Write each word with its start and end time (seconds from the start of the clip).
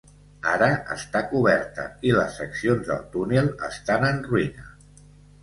Ara 0.51 0.69
està 0.95 1.21
coberta, 1.33 1.85
i 2.07 2.15
les 2.21 2.39
seccions 2.41 2.89
del 2.89 3.05
túnel 3.17 3.53
estan 3.71 4.09
en 4.11 4.21
ruïna. 4.33 4.69